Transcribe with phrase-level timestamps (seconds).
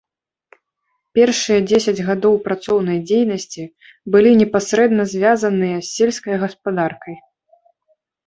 [1.17, 3.63] Першыя дзесяць гадоў працоўнай дзейнасці
[4.15, 7.15] былі непасрэдна звязаныя з сельскай гаспадаркай.